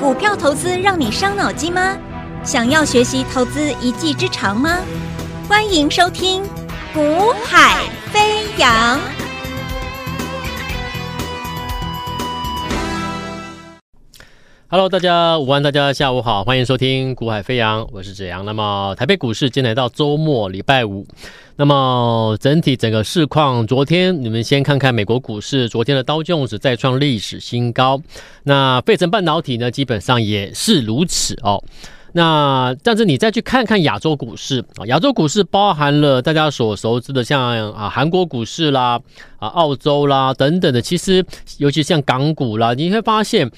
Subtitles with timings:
[0.00, 1.96] 股票投资让你伤脑筋吗？
[2.44, 4.78] 想要学习投资一技之长吗？
[5.48, 6.42] 欢迎收听
[6.92, 8.98] 《股海飞扬》。
[14.74, 18.44] Hello，大家午安，大家下午好，欢迎收听《股海飞扬》，我是子阳。
[18.44, 21.06] 那么台北股市今天来到周末礼拜五，
[21.54, 28.02] 那么整体整个市况，昨天你们先看看美国股市，昨天的刀琼斯再创历史新高，
[28.42, 31.62] 那费城半导体呢，基本上也是如此哦。
[32.10, 39.00] 那但是你再去看看亚洲股市啊，亚洲股市包含了大家所熟知的像啊韩国股市啦、
[39.38, 41.24] 啊澳洲啦等等的，其实
[41.58, 43.48] 尤其像港股啦，你会发现。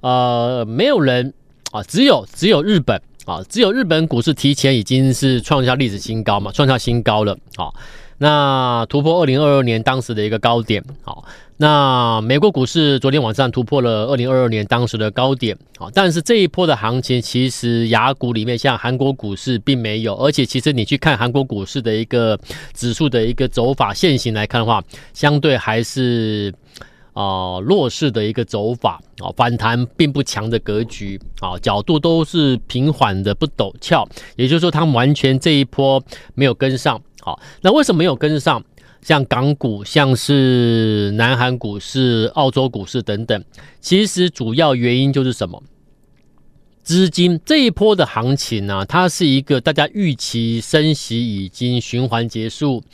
[0.00, 1.32] 呃，没有人
[1.72, 7.36] 啊，只有只有日本啊，只有日本股市提前已经是创下历史新高嘛，创下新高了。
[7.56, 7.74] 好，
[8.18, 10.82] 那突破二零二二年当时的一个高点。
[11.02, 11.24] 好，
[11.56, 15.56] 那美国股市昨天晚上突破了二零二二年当时的高点。
[15.76, 22.38] 好，但是这一波的行情，其实亚股里面像韩国股市并没有，而且其实你去看韩国股市的一个
[22.74, 26.54] 指数的一个走法线型来看的话，相对还是。
[27.16, 34.06] 啊、弱势的一个走法啊、反弹并不强的格局啊、角度都是平缓的，不陡峭。
[34.36, 36.02] 也就是说，他们完全这一波
[36.34, 37.00] 没有跟上。
[37.22, 38.62] 好、那为什么没有跟上？
[39.00, 43.44] 像港股，像是南韩股市、澳洲股市等等，
[43.80, 45.62] 其实主要原因就是什么？
[46.82, 52.84] 资金这一波的行情呢、它是一个大家预期升息已经循环结束。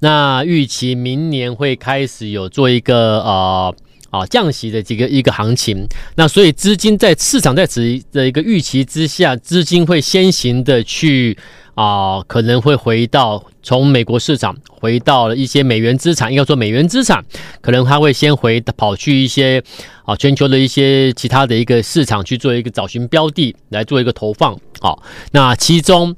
[0.00, 3.74] 那预期明年会开始有做一个呃
[4.10, 7.80] 啊降息的这个一个行情，那所以资金在市场在此
[8.12, 11.36] 的一个预期之下，资金会先行的去
[11.74, 17.24] 啊、可能会回到从美国市场回到了一些美元资产，应该说美元资产，
[17.60, 19.62] 可能它会先回跑去一些
[20.04, 26.14] 啊全球的一些其他的一个市场去做一个找寻标的来做一个投放，好，那其中。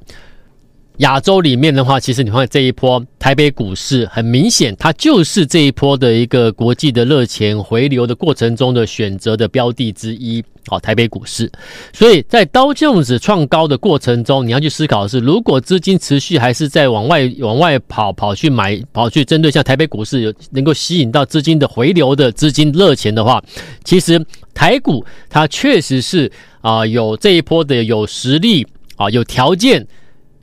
[1.01, 10.45] 亚洲里面的话，其实你看这一波台北股市，很明显它就是这一波的一个国际的热钱回流的过程中的选择的标的之一。
[10.69, 11.51] 好，台北股市，
[11.91, 23.43] 所以在道琼斯创高的过程中，你要去思考的是，如果资金持续还是在往外往外跑，跑去买，跑去针对像台北股市有能够吸引到资金的回流的资金热钱的话，
[23.85, 24.23] 其实
[24.53, 26.31] 台股它确实是
[26.61, 28.67] 啊、有这一波的有实力
[28.97, 29.87] 啊、有条件。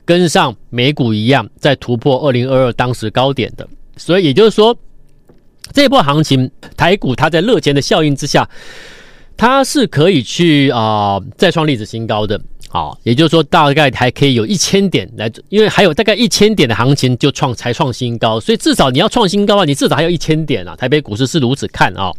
[0.08, 4.74] 跟上美股一样，在突破二零二二当时高点的，所以也就是说，
[5.74, 8.48] 这波行情，台股它在热钱的效应之下，
[9.36, 12.40] 它是可以去啊、再创历史新高的。
[12.70, 20.74] 好，也就是说，大概还可以有一千点来，因为还有大概一千点的行情就创才创新高，所以至少你要创新高啊，你至少还有一千点啊。
[20.74, 22.10] 台北股市是如此看啊。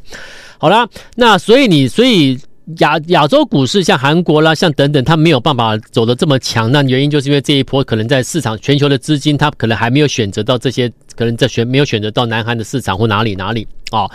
[0.59, 2.37] 好啦，那所以你所以。
[2.77, 6.71] 亚亚洲股市像韩国啦，像等等，它没有办法走得这么强。
[6.71, 14.11] 那原因就是因为这一波可能在市场全球的资金，它可能还没有选择到这些，可能在选没有选择到南韩的市场或哪里哪里啊、哦。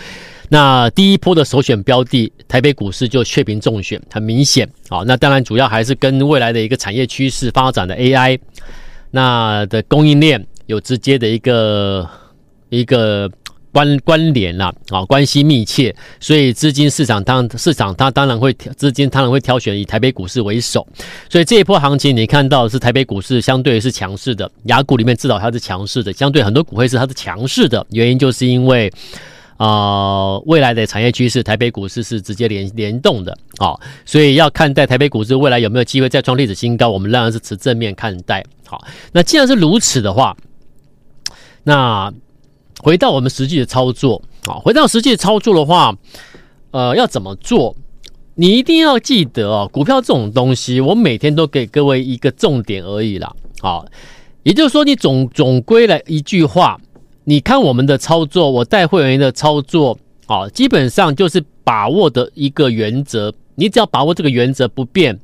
[0.49, 5.05] 那第一波的首选标的，台北股市就确评中选，很明显啊、哦。
[5.07, 8.39] 那当然主要还是跟未来的一个产业趋势发展的 AI，
[9.11, 12.09] 那的供应链有直接的一个
[12.69, 13.29] 一个。
[13.75, 20.87] 关关联了啊，关系密切，所以资金市场当市场它当然会资金当然会挑选以台北股市为首，
[21.29, 28.89] 所以这一波行情你看到是台北股市相对是强势的，雅股里面至少它是强势的，相对很多股会是它是强势的，原因就是因为
[29.57, 33.75] 啊、呃、未来的产业趋势台北股市是直接联联动的啊，
[34.07, 38.45] 所以要看待台北股市未来有没有机会再创历史新高，我们仍然是持正面看待。
[38.67, 40.37] 好，那既然是如此的话，
[41.65, 42.13] 那。
[42.85, 45.97] 回到我们实际的操作啊，回到实际的操作的话，
[46.71, 47.75] 呃，要怎么做？
[48.35, 53.35] 你一定要记得哦，股票这种东西，我每天都给各位一个重点而已啦。
[53.61, 53.87] 好，
[54.43, 56.79] 也就是说，你总总归来一句话，
[57.25, 59.97] 你看我们的操作，我带会员的操作
[60.27, 63.33] 啊，基本上就是把握的一个原则。
[63.55, 65.19] 你只要把握这个原则不变，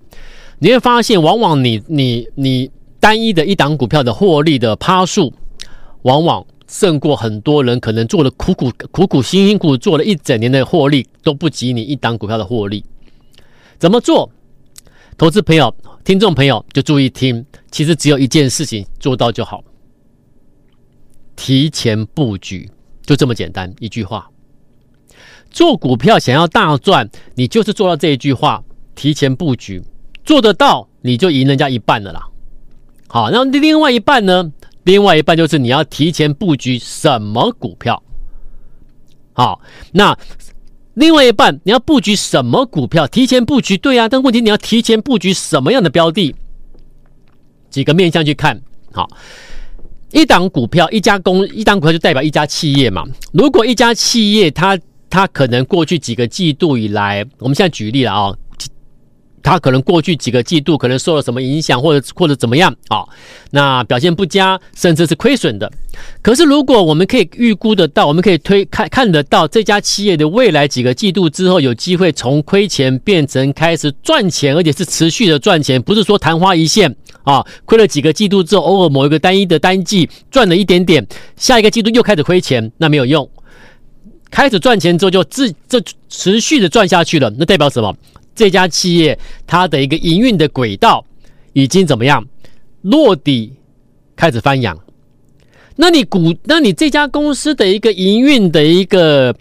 [0.60, 5.30] 你会发现，往往你你你单一的一档股票的获利的趴数，
[6.02, 6.46] 往往。
[6.70, 12.84] 胜过很多人可能做了苦苦苦苦辛辛苦苦做了一整年的获利都不及你一档股票的获利。
[13.76, 14.30] 怎么做？
[15.18, 15.74] 投资朋友、
[16.04, 19.64] 听众朋友就注意听，其实只有一件事情做到就好，
[21.34, 22.70] 提前布局，
[23.04, 24.30] 就这么简单一句话。
[25.50, 28.62] 做股票想要大赚，你就是做到这一句话，
[28.94, 29.82] 提前布局，
[30.24, 32.28] 做得到你就赢人家一半了啦。
[33.08, 34.52] 好，那另外一半呢？
[34.84, 38.02] 另外一半就是你要提前布局什么股票？
[39.32, 39.60] 好，
[39.92, 40.16] 那
[40.94, 43.06] 另外一半你要布局什么股票？
[43.06, 46.34] 提前布局对啊，但问题你要提前布局什么样的标的？
[47.70, 48.60] 几个面向去看，
[48.92, 49.08] 好，
[50.12, 53.04] 一档股票，一家公，一档股票就代表一家企业嘛。
[53.32, 54.78] 如果一家企业它
[55.08, 58.38] 它可能过去几个季度以来，我们现在举例了啊、哦。
[59.42, 63.04] 它可能过去几个季度可能受了什么影响，或者或者怎么样啊？
[63.50, 65.70] 那表现不佳，甚至是亏损的。
[66.22, 76.94] 可是如果我们可以预估得到，我们可以推看看得到这家企业的未来几个季度之后，有机会从亏钱变成开始赚钱，而且是持续的赚钱，不是说昙花一现
[77.24, 77.44] 啊。
[77.64, 81.06] 亏了几个季度之后，偶尔某一个单一的单季赚了一点点，
[81.36, 83.28] 下一个季度又开始亏钱，那没有用。
[84.30, 87.92] 开始赚钱之后就自这持续的赚下去了，那代表什么？
[88.34, 91.04] 这家企业它的一个营运的轨道
[91.52, 92.26] 已经怎么样
[92.82, 93.52] 落底，
[94.16, 94.78] 开始翻扬。
[95.76, 99.34] 那你股，那你这家公司的一个营运的一个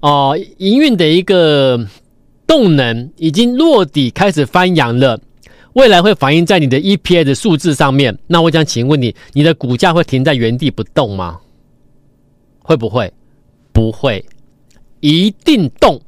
[0.00, 1.86] 哦、营运的一个
[2.46, 5.20] 动能已经落底，开始翻扬了。
[5.74, 8.18] 未来会反映在你的 EPS 的数字上面。
[8.26, 11.38] 那我想请问你，你的股价会停在原地不动吗？
[12.58, 13.10] 会不会？
[13.72, 14.22] 不会，
[15.00, 15.98] 一定动。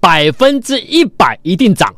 [0.00, 1.94] 百分之一百一定涨，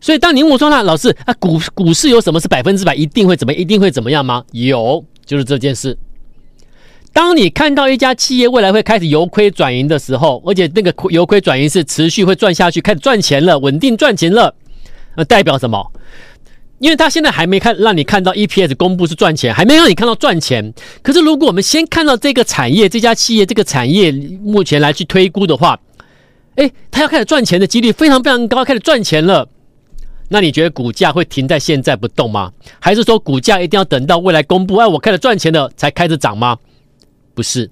[0.00, 5.96] 所以当您问我说：“那老师啊，股股市有什么是百分之百一定会怎么一定会怎么样吗？”有，就是这件事。
[7.12, 14.54] 当你看到一家企业未来会开始由亏转盈的时候，而且那个由亏转盈是持续会赚下去，开始赚钱了，稳定赚钱了，
[15.16, 15.92] 那代表什么？
[16.78, 20.72] 因为他现在还没看让你看到 EPS 公布是赚钱，还没让你看到赚钱。
[21.02, 24.10] 可是如果我们先看到这个产业，这家企业这个产业
[24.42, 25.78] 目前来去推估的话，
[26.56, 29.48] 哎，他要开始赚钱的几率非常非常高，开始赚钱了。
[30.28, 32.52] 那你觉得股价会停在现在不动吗？
[32.78, 36.56] 还是说股价一定要等到未来公布，哎，我开始赚钱了才开始涨吗？
[37.34, 37.70] 不是，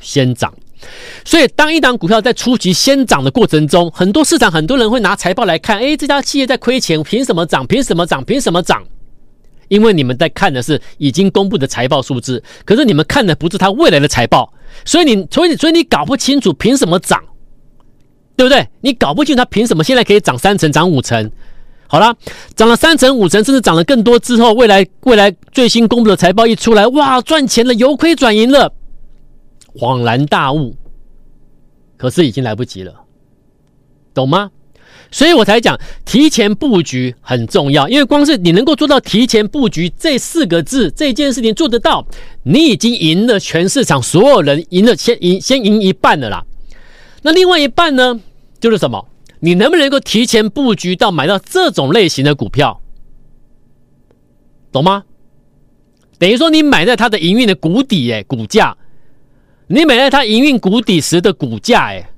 [0.00, 0.52] 先涨。
[1.24, 7.66] 所以当一档股票在初期先涨的过程中，很多市场很多人会拿财报来看，哎，这家企业在亏钱，凭什么涨？
[7.66, 8.22] 凭什么涨？
[8.24, 8.82] 凭什么涨？
[9.68, 14.52] 因为你们在看的是已经公布的财报数字，可是你们看的不是它未来的财报，
[14.84, 17.22] 所以你，所以，所以你搞不清楚凭什么涨。
[18.36, 18.68] 对不对？
[18.80, 21.30] 你搞不清他凭什么现在可以涨三成、涨五成？
[21.86, 22.16] 好了，
[22.56, 28.72] 涨了三成、五成，甚至涨了更多之后，未来未来最新公布的财报一出来，哇，赚钱了，由亏转盈了，
[29.76, 30.74] 恍然大悟。
[31.96, 32.92] 可是已经来不及了，
[34.12, 34.50] 懂吗？
[35.10, 42.04] 所以我才讲提前布局很重要，因为光是你能够做到提前布局这四个字，这件事情做得到，
[42.42, 46.44] 你已经赢了全市场所有人，赢了先赢先赢一半了啦。
[47.24, 48.20] 那另外一半呢，
[48.60, 49.08] 就是什么？
[49.40, 52.82] 你能不能够提前布局到买到这种类型的股票，
[54.70, 55.04] 懂吗？
[56.18, 58.76] 等于说你买在它的营运的谷底，哎，股价，
[59.68, 62.10] 你买在它营运谷底时的股价，哎，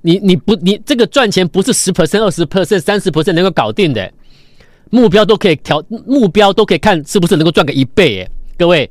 [0.00, 4.10] 你你不你这个赚钱不是十 percent、二十 percent、三十 percent 能够搞定的，
[4.88, 8.90] 目标都可以调，目标都可以看是不是能够赚个一倍，哎，各位。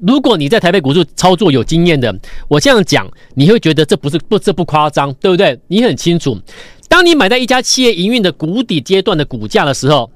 [0.00, 2.14] 如果你在台北股市操作有经验的，
[2.48, 5.58] 我这样讲，你会觉得这不是不这不夸张，对不对？
[5.66, 6.38] 你很清楚，
[6.88, 10.10] 当你买在一家企业营运的谷底阶段的股价的时候，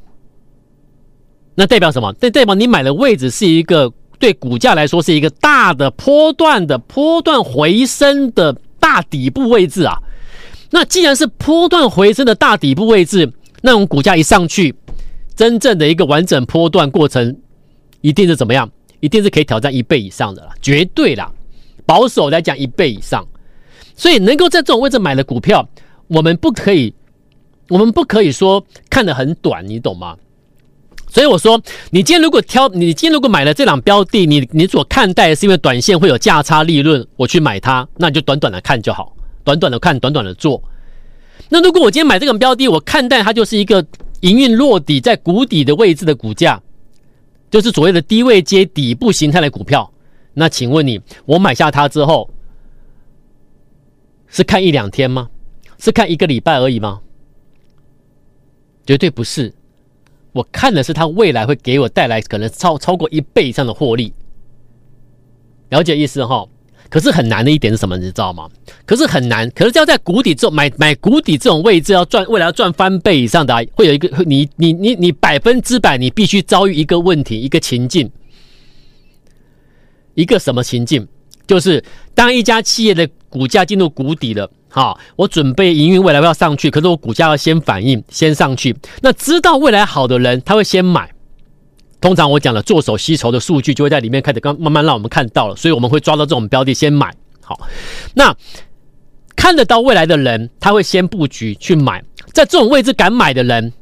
[1.54, 2.14] 那代表什么？
[2.20, 9.98] 这代表你买的位置是一个对股价来说是一个大的波段的波段回升的大底部位置啊。
[10.70, 13.30] 那既然是波段回升的大底部位置，
[13.62, 14.74] 那种股价一上去，
[15.34, 17.36] 真正的一个完整波段过程
[18.00, 18.70] 一定是怎么样？
[19.02, 21.28] 一定是可以挑战一倍以上的啦，绝对啦，
[21.84, 23.26] 保守来讲一倍以上，
[23.96, 25.68] 所以能够在这种位置买的股票，
[26.06, 26.94] 我们不可以，
[27.68, 30.16] 我们不可以说看得很短，你懂吗？
[31.08, 40.62] 所以我说，你今天如果挑，你今天如果买了这档标的，你你所看待是因为短线会有价差利润，我去买它，那你就短短的看就好，短短的看，短短的做。
[41.48, 43.84] 那如果我今天买这个标的，我看待它就是一个
[44.20, 46.62] 营运落底在谷底的位置的股价。
[47.52, 49.92] 就是所谓的低位接底部形态的股票，
[50.32, 52.30] 那请问你，我买下它之后，
[54.26, 55.28] 是看一两天吗？
[55.78, 57.02] 是看一个礼拜而已吗？
[58.86, 59.52] 绝对不是，
[60.32, 64.14] 我看的是它未来会给我带来可能超超过一倍以上的获利，
[65.68, 66.48] 了解意思哈？
[66.92, 67.96] 可是很难的一点是什么？
[67.96, 68.46] 你知道吗？
[68.84, 69.50] 可是很难。
[69.52, 78.10] 可是要在谷底这种买买谷底这种位置要赚，未来要赚翻倍以上的，会有一个你你你你百分之百你必须遭遇一个问题，一个情境，
[80.12, 81.08] 一个什么情境？
[81.46, 81.82] 就是
[82.14, 88.76] 当一家企业的股价进入谷底了，好，我准备营运未来要上去，可是我股价要先反应，先上去。
[89.00, 91.10] 那知道未来好的人，他会先买。
[92.02, 97.58] 通常我讲的做手吸筹的数据就会在里面开始刚慢慢让我们看到了，所以我们会抓到这种标的先买好，
[98.14, 98.34] 那
[99.36, 103.72] 看得到未来的人，他会先布局去买，在这种位置敢买的人，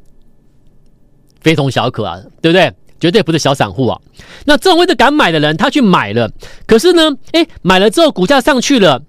[1.41, 2.73] 非同小可啊，对不对？
[3.01, 3.99] 绝对不是小散户啊。
[4.45, 6.31] 那这种位置敢买的人，他去买了，
[6.67, 9.03] 可是呢，诶，买了之后股价上去了，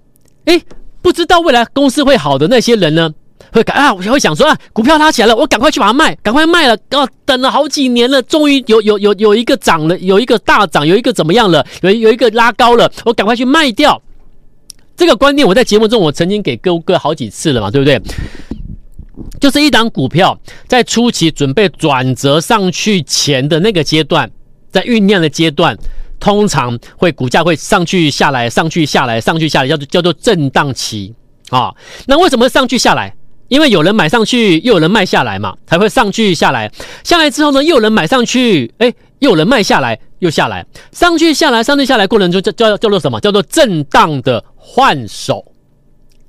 [0.46, 0.62] 诶，
[1.02, 3.12] 不知道未来公司会好的那些人呢？
[3.52, 3.92] 会赶啊！
[3.92, 6.76] 我会想说啊，股票拉起来了，我赶快去把它卖，赶快卖了。
[6.92, 11.64] 哦，等了好几年了，终于有有有有一个涨了，有一个大涨，有一个怎么样了？
[11.82, 14.00] 有有一个拉高了，我赶快去卖掉。
[14.96, 18.00] 这个观念我在节目中我曾经给各位好几次了嘛，对不对？
[19.40, 24.30] 就是一档股票在初期准备转折上去前的那个阶段，
[24.70, 25.76] 在酝酿的阶段，
[26.20, 31.12] 通常会股价会上去下来，上去下来，上去下来，叫做叫做震荡期
[31.50, 31.74] 啊。
[32.06, 33.14] 那为什么上去下来？
[33.52, 36.72] 因为有人买上去，又有人卖下来嘛，才会上去下来。
[37.04, 40.64] 下来之后呢，又有人买上去，哎，又有人卖下来，又下来。
[40.90, 43.20] 上去下来，上去下来，过程中叫叫叫做什么？
[43.20, 45.44] 叫做震荡的换手。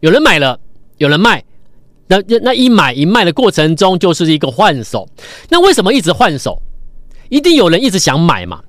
[0.01, 0.59] 有人买了，
[0.97, 1.41] 有人卖，
[2.07, 5.07] 那那一买一卖的过程中，就是一个换手。
[5.47, 6.61] 那为什么一直换手？
[7.29, 8.61] 一定有人一直想买嘛，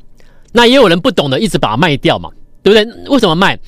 [0.52, 2.30] 那也有人不懂得一直把它卖掉嘛，
[2.62, 3.08] 对不对？
[3.08, 3.58] 为什么卖？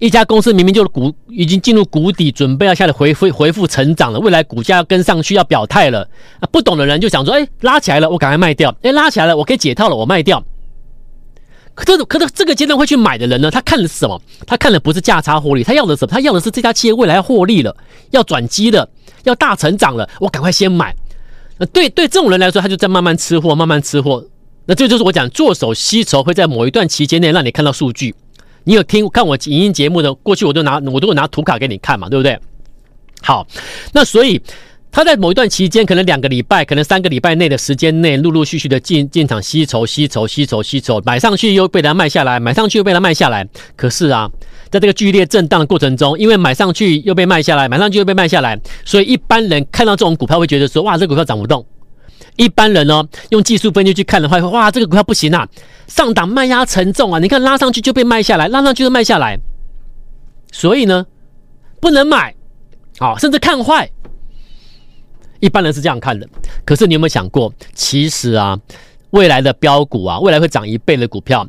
[0.00, 6.08] 一家公司明明就是股已经进入谷底，准备要下来回复回复成长了，未来股价要跟上去，要表态了。
[6.40, 10.44] 啊，不懂的人就想说：哎，拉起来了，我赶快卖掉；哎，拉起来了，我可以解套了，我卖掉。
[11.74, 13.50] 可这种可这这个阶段会去买的人呢？
[13.50, 14.20] 他看的是什么？
[14.46, 16.12] 他看的不是价差获利，他要的是什么？
[16.12, 17.74] 他要的是这家企业未来要获利了，
[18.10, 18.88] 要转机了，
[19.22, 20.94] 要大成长了，我赶快先买。
[21.56, 24.24] 那对对这种人来说，他就在慢慢吃货，慢慢吃货。
[24.66, 28.14] 那这就是我讲做手吸筹，会在某一段期间内让你看到数据。
[28.64, 30.12] 你有听看我影音节目的？
[30.14, 32.38] 过去我都拿我都会拿图卡给你看嘛，对不对？
[33.22, 33.46] 好，
[33.92, 34.40] 那所以
[34.90, 43.46] 他在某一段期间，可能两个礼拜，可能三个礼拜内的时间内，陆陆续续的进进场吸筹、吸筹、吸筹、吸筹，买上去又被他卖下来，买上去又被他卖下来。
[43.76, 44.30] 可是啊，
[44.70, 51.64] 在这个剧烈震荡的过程中，因为买上去又被卖下来，买上去又被卖下来，所以一般人看到这种股票会觉得说：哇，这股票涨不动。
[52.36, 55.48] 一般人呢，用技术分析去看的话，哇，这个股票不行啊，
[55.86, 59.38] 上档卖压沉重啊，你看拉上去就被卖下来，拉上去就卖下来，
[60.50, 61.06] 所以呢，
[61.80, 62.34] 不能买，
[62.98, 63.88] 啊，甚至看坏。
[65.38, 66.28] 一般人是这样看的。
[66.64, 68.58] 可是你有没有想过，其实啊，
[69.10, 71.46] 未来的标股啊，未来会涨一倍的股票，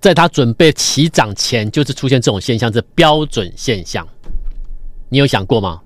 [0.00, 4.06] 在它准备起涨前，就是出现这种现象，这标准现象。
[5.10, 5.82] 你有想过吗？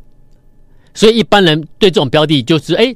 [0.94, 2.94] 所以一般人对这种标的就是哎。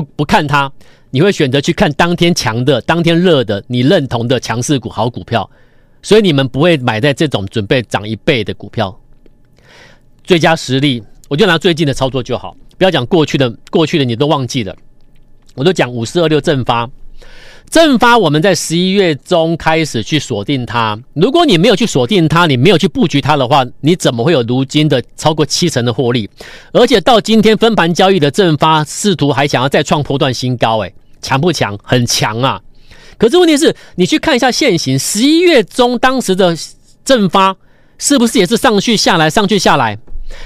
[0.00, 0.70] 不不看它，
[1.10, 5.48] 你会选择去看当天强的、当天热的、你认同的强势股、好股票，
[6.02, 8.98] 所以你们不会买在这种准备涨一倍的股票。
[10.22, 14.76] 最佳实例，我就拿最近的操作就好，不要讲过去的，过去的你都忘记了，
[15.54, 16.88] 我都讲五四二六正发。
[17.70, 20.98] 正发，我们在十一月中开始去锁定它。
[21.12, 26.28] 如果你没有去锁定它，你没有去布局它的话，你怎么会有如今的超过七成的获利？
[26.72, 31.78] 而且到今天分盘交易的正发，试图还想要再创波段新高，诶，强不强？
[31.82, 32.60] 很强啊！
[33.18, 36.56] 可是问题是，你去看一下现行，十一月中当时的
[37.04, 37.54] 正发，
[37.98, 39.98] 是不是也是上去下来，上去下来？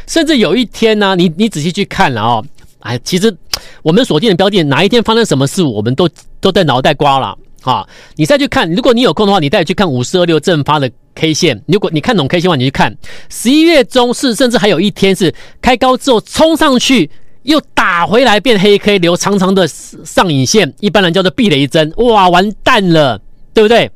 [0.08, 2.44] 甚至有一天呢、你你仔细去看了哦，
[2.80, 3.36] 哎，其实。
[3.82, 6.08] 我们锁定的标的，哪一天发生什么事，我们都
[6.40, 7.86] 都在脑袋瓜了啊！
[8.16, 11.62] 你再去看，如果你有空的话，你再去看五四二六正发的 K 线。
[11.68, 12.96] 如果你看懂 K 线的话，你去看
[13.28, 17.08] 十一月中是，甚至还有一天是开高之后冲上去，
[17.44, 21.92] 又打回来变黑 K，留长长的上影线，一般人叫做避雷针。
[21.98, 23.20] 哇，完蛋了，
[23.54, 23.88] 对不对？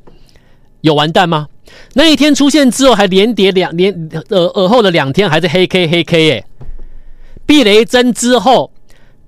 [0.83, 1.49] 有完蛋吗？
[1.95, 3.93] 那一天出现之后，还连跌两连
[4.29, 6.47] 呃呃后的两天还是黑 K 黑 K 耶，
[7.45, 8.71] 避雷针之后。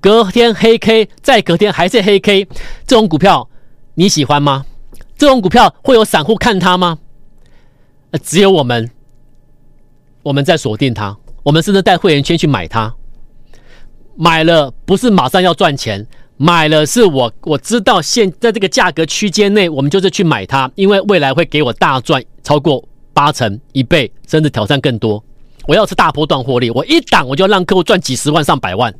[0.00, 2.44] 隔天黑 K，再隔天还是黑 K，
[2.86, 3.48] 这种股票
[3.94, 4.64] 你喜欢吗？
[5.16, 6.98] 这种股票会有散户看它吗？
[8.22, 8.88] 只有我们，
[10.22, 12.94] 我们在锁定它，我们甚至带会员圈去买它。
[14.16, 25.22] 买了不是马上要赚钱，买了是我我知道现在这个价格区间内，我们就是去买它，因为未来会给我大赚超过八成、一倍，甚至挑战更多。
[25.66, 28.94] 我要是大波段获利，我一档我就让客户赚几十万、上百万。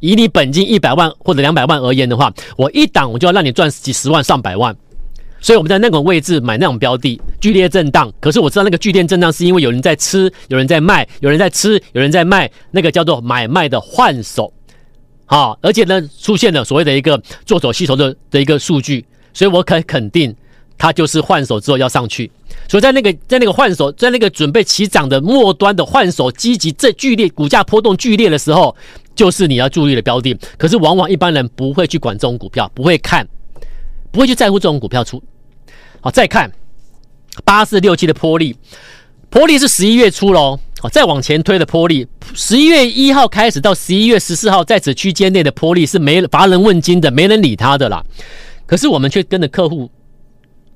[0.00, 4.76] 以你本金一百万或者两百万而言的话，我一档我就要让你赚几十万上百万，
[5.40, 8.12] 所以我们在那种位置买那种标的，剧烈震荡。
[8.20, 14.52] 可是我知道那个剧烈震荡是因为有人在吃，有人在卖，有人在吃，有人在卖，那个叫做买卖的换手，
[15.26, 20.34] 啊，而且呢出现了所谓的一个做手吸筹的的一个数据，所以我可以肯定
[20.76, 22.30] 它就是换手之后要上去。
[22.68, 28.76] 所以在那个在那个换手，在那个准备起涨的末端的换手积极这剧烈股价波动剧烈的时候。
[29.18, 33.26] 就是你要注意的标的，可是往往一般人不会去管这种股票，不会看，
[34.12, 35.20] 不会去在乎这种股票出。
[36.00, 36.48] 好，再看
[37.44, 38.54] 八四六七的波利，
[39.28, 48.04] 波利是十一月初喽，好，再往前推的波利，十一月一号开始到十一月十四号，在此区间内的波利是没乏人问津的，没人理他的啦。
[48.66, 49.90] 可是我们却跟着客户，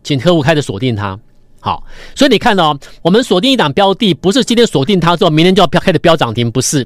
[0.03, 1.17] 请客户开始锁定它。
[1.61, 1.85] 好，
[2.17, 6.85] 所以你看、哦、我们锁定一档标的，不是今天锁定它之后，明天就要飙开始飙涨停，不是。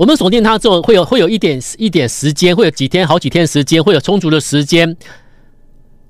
[0.00, 4.96] 我们锁定它之后，会有会有一点一点时间，会有几天、好几天时间，会有充足的时间，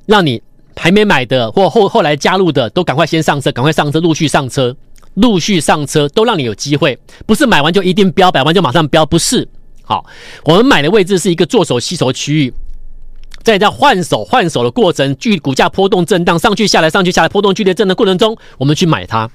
[0.07, 0.41] 让你
[0.77, 4.77] 还没买的或后后来加入的，都赶快先上车，赶快上车，陆续上车。
[5.15, 9.49] 陆续上车都让你有机会，不是买完就一定飙，买完就马上飙，不是。
[9.83, 10.07] 好，
[10.45, 12.55] 我们买的位置是一个做手吸手区域，
[13.43, 19.29] 在这换手换手的过程，距股价波动震荡上去下来上去下来波动剧烈震荡过程中，我们去买它，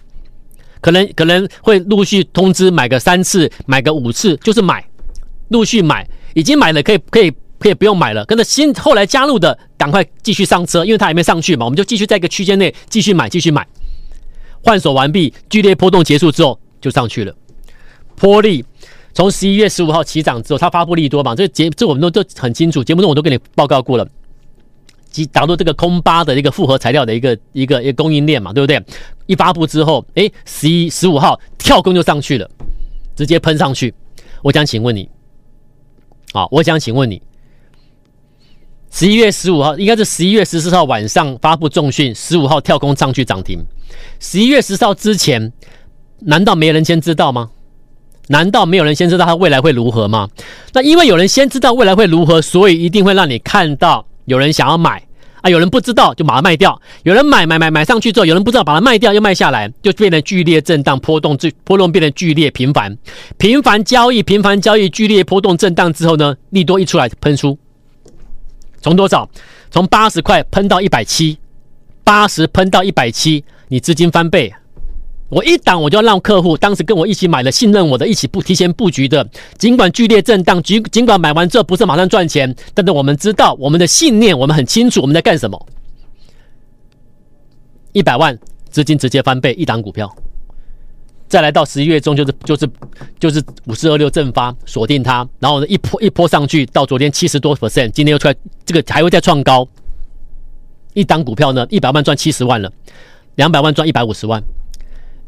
[0.85, 4.87] 可能可能会陆续通知买个三次，买个五次，就是买，
[5.47, 13.65] 陆续买，已经买了可以可以可以不用买了，跟着新后来加入的赶快继续上车，因为它还没上去嘛，我们就继续在一个区间内继续买继续买。
[14.63, 17.33] 换手完毕，剧烈波动结束之后就上去了。
[18.15, 18.63] 波力
[19.11, 21.33] 从十一月十五号起涨之后，它发布利多嘛？
[21.33, 24.07] 这节这我们都都很清楚，节目中我都跟你报告过了。
[25.15, 28.83] 即打入这个空巴的一个复合材料的一个一个一个供应链嘛，对不对？
[29.27, 32.49] 一发布之后，哎，十一十五号跳空就上去了，
[33.15, 33.93] 直接喷上去。
[34.41, 35.09] 我想请问你，
[36.33, 37.21] 啊，我想请问你，
[38.91, 43.63] 十一月十五号应该是十一月十四号晚上发布重讯，十五号跳空上去涨停。
[44.19, 45.53] 十一月十四号之前，
[46.19, 47.51] 难道没人先知道吗？
[48.27, 50.27] 难道没有人先知道它未来会如何吗？
[50.73, 55.04] 那因为有人先知道未来会如何，所以一定会让你看到有人想要买
[55.45, 62.97] 啊，有人不知道就把它卖掉，有人买买买买上去之后，有人不知道把它卖掉又卖下来，就变得剧烈震荡波动，最波动变得剧烈频繁，
[63.37, 67.55] 频繁交易，频繁交易，剧烈波动震荡之后呢，利多一出来喷出，
[68.81, 69.29] 从多少？
[69.69, 71.37] 从八十块喷到一百七，
[72.03, 73.43] 八十喷到一百七。
[73.67, 74.51] 你资金翻倍，
[75.29, 79.27] 我一档我就要让客户当时跟我一起买的、信任我的、一起不提前布局的，
[79.57, 85.67] 尽管剧烈震荡，尽尽管买完之后不是马上赚钱，但是我们知道我们的信念，我们很清楚我们在干什么。
[87.91, 88.37] 一百万
[88.69, 90.13] 资金直接翻倍，一档股票，
[91.27, 92.69] 再来到十一月中就是就是
[93.19, 99.67] 就是五四二六正发锁定它，然后呢一波一波上去到昨天七十多 percent，今天又出来这个还会再创高，
[100.93, 102.71] 一档股票呢一百万赚七十万了。
[103.35, 104.41] 两百万赚一百五十万，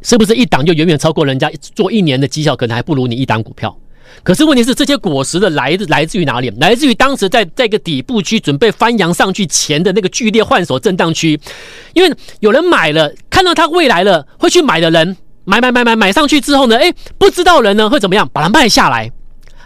[0.08, 2.56] 是不是一档就远远超过人家做一年的绩效？
[2.56, 3.78] 可能还不如你一档股票。
[4.24, 6.50] 可是问题是，这些果实的来来自于哪里？
[6.62, 11.38] 来自于当时在这个底部区准备翻扬上去前的那个剧烈换手震荡区，
[11.94, 19.12] 因为有人买了，看到它未来了，会去买的人买买买买买上去之后呢，诶，不知道人呢会怎么样，把它卖下来。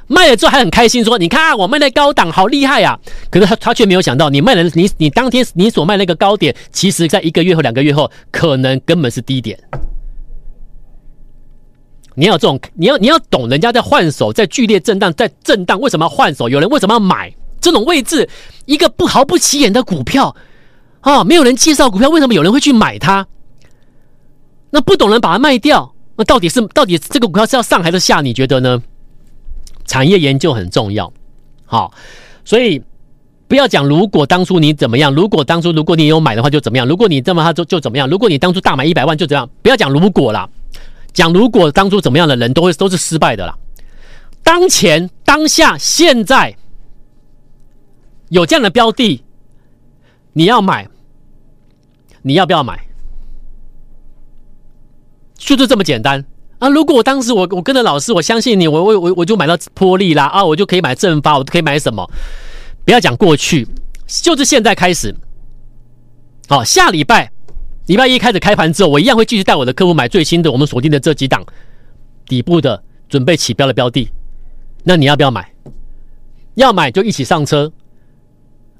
[0.08, 3.00] 卖了之后还很开心，说：“你看啊，我卖的高档，好厉害啊！”
[3.30, 9.58] 可是他他却没有想到，你卖的你你当天你所卖那个高点，其实在一个月后、两个月后，可能根本是低点。
[12.16, 16.50] 你要这种，你要你要懂，人家在换手，在剧烈震荡，在震荡，为什么要换手？
[16.50, 18.28] 有人为什么要买这种位置？
[18.66, 20.36] 一个不毫不起眼的股票
[21.00, 23.26] 啊，没有人介绍股票，为什么有人会去买它？
[24.70, 28.22] 那不懂人把它卖掉，那到底是到底这个股票是要上还是下？
[28.22, 28.82] 你觉得呢？
[29.86, 31.12] 产业研究很重要，
[31.66, 31.94] 好，
[32.46, 32.82] 所以
[33.50, 40.48] 不要讲如果当初你怎么样，如果当初如果你有买的话就怎么样，如果你这么他就就怎么样，如果你当初大买一百万就怎样，不要讲如果啦，
[41.14, 43.58] 讲如果当初怎么样的人都会都是失败的啦。
[44.44, 46.56] 当前当下现在
[48.30, 49.24] 有这样的标的，
[50.34, 50.88] 你要买，
[52.22, 52.80] 你要不要买？
[55.36, 56.26] 就是这么简单。
[56.60, 56.70] 啊！
[56.70, 60.46] 如果我当时我我跟着老师，我相信你，我我我我就买到波力啦啊！
[60.46, 62.08] 我就可以买正发，我可以买什么？
[62.86, 63.68] 不要讲过去，
[64.06, 65.16] 就是现在开始。
[66.48, 67.32] 好，下礼拜
[67.88, 71.44] 礼拜一开始开盘之后，我一样会继续带我的客户买最新的我们锁定的这几档
[72.26, 74.10] 底部的准备起标的标的。
[74.84, 75.52] 那你要不要买？
[76.56, 77.72] 要买就一起上车，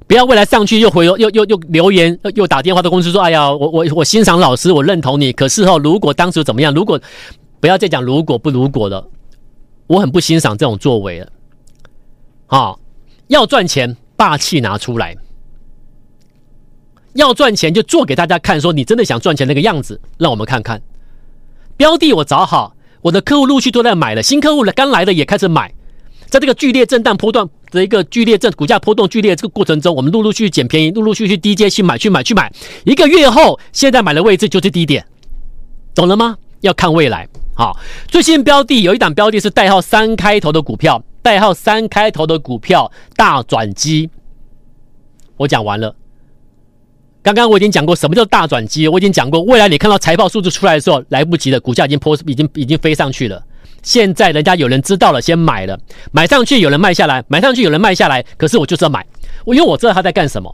[0.08, 5.32] 不要未来上去又回又又又留言又打电话的公司说：“哎呀，我我我欣赏老师，我认同你。
[5.32, 6.74] 可是哦，如果当时怎么样？
[6.74, 7.00] 如果……
[7.60, 9.08] 不要再讲如果不如果了，
[9.86, 11.32] 我很不欣赏这种作为了。
[12.48, 12.76] 啊，
[13.28, 15.14] 要赚钱，霸气拿出来；
[17.14, 20.82] 要赚钱就做给大家看，说你真的想赚钱那个样子，让我们看看。
[21.78, 25.74] 标的我找好，我的客户陆续都在买了，新客户刚来的也开始买。
[26.28, 32.50] 在这个剧烈震荡波段的一个剧烈震股价波动剧烈这个过程中，我们陆陆续续捡便宜，陆陆续续低阶去买去买去买。
[32.86, 35.06] 一个月后，现在买的位置就是低点，
[35.94, 36.38] 懂了吗？
[36.62, 37.28] 要看未来。
[37.54, 44.10] 好，最新标的有一档标的是代号三开头的股票，代号三开头的股票大转机。
[45.36, 45.94] 我讲完了，
[47.24, 53.44] 刚刚我已经讲过什么叫大转机，我已经讲过，未来你看到财报数字出来的时候，来不及了，股价已经破，已经已经飞上去了。
[53.84, 55.80] 现在人家有人知道了，先买了，
[56.12, 59.06] 买上去有人卖下来，买上去有人卖下来，可是我就是要买，
[59.46, 60.52] 我因为我知道他在干什么。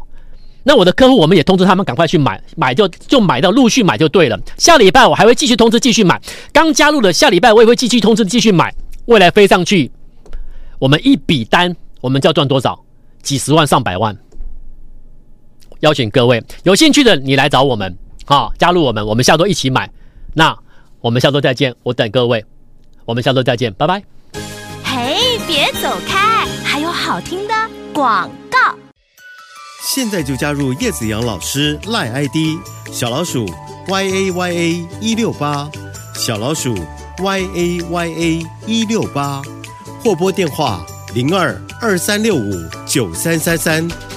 [0.64, 4.38] 那我的客户我们也通知他们赶快去买，买就就买到陆续买就对了。
[4.58, 8.74] 下礼拜我还会继续通知继续买，刚加入的下礼拜我也会继续通知继续买。
[9.06, 9.90] 未来飞上去，
[10.80, 12.78] 我们一笔单我们就要赚多少？
[13.22, 14.18] 几十万上百万。
[15.82, 19.90] 邀请各位有兴趣的你来找我们啊，加入我们，我们下周一起买。
[20.34, 20.58] 那
[21.02, 22.44] 我们下周再见，我等各位，
[23.06, 24.04] 我们下周再见，拜拜。
[24.84, 27.54] 嘿，别走开，还有好听的
[27.94, 28.58] 广告。
[29.84, 32.60] 现在就加入叶子阳老师赖 ID
[32.92, 33.46] 小老鼠
[33.88, 35.70] y a y a 一六八
[36.14, 36.76] 小老鼠
[37.20, 39.42] y a y a 一六八
[40.04, 42.52] 或拨电话零二二三六五
[42.86, 43.88] 九三三三